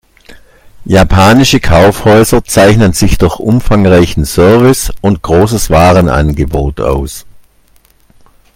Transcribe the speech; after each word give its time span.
Japanische 0.85 1.59
Kaufhäuser 1.59 2.43
zeichnen 2.43 2.91
sich 2.91 3.19
durch 3.19 3.37
umfangreichen 3.37 4.25
Service 4.25 4.91
und 5.03 5.21
großes 5.21 5.69
Warenangebot 5.69 6.79
aus. 6.81 7.27